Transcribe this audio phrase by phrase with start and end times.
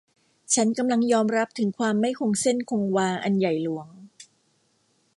[0.55, 3.87] ฉันกำลังยอมรับถึงความไม่คงเส้นคงวาอันใหญ่หลวง